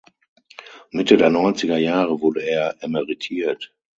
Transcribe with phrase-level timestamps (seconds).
[0.89, 3.71] Mitte der Neunziger Jahre wurde er emeritiert.